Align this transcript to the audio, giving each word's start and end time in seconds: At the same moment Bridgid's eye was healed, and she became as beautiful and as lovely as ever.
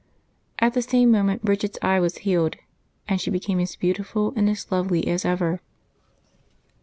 At 0.57 0.73
the 0.73 0.81
same 0.81 1.11
moment 1.11 1.45
Bridgid's 1.45 1.77
eye 1.83 1.99
was 1.99 2.17
healed, 2.25 2.55
and 3.07 3.21
she 3.21 3.29
became 3.29 3.59
as 3.59 3.75
beautiful 3.75 4.33
and 4.35 4.49
as 4.49 4.71
lovely 4.71 5.07
as 5.07 5.25
ever. 5.25 5.61